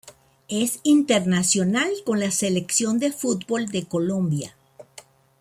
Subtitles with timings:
[0.47, 4.55] Es internacional con la Selección de fútbol de Colombia.